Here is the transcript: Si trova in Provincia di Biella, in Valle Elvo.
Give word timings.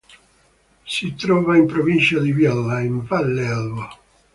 Si 0.87 1.13
trova 1.15 1.57
in 1.57 1.67
Provincia 1.67 2.17
di 2.19 2.33
Biella, 2.33 2.79
in 2.79 3.05
Valle 3.05 3.43
Elvo. 3.45 3.89